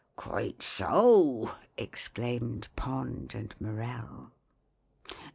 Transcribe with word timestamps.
"Quite 0.15 0.63
so," 0.63 1.51
exclaimed 1.77 2.69
POND 2.75 3.35
and 3.35 3.53
MORELL. 3.59 4.31